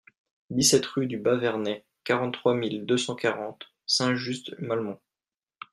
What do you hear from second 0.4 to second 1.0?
dix-sept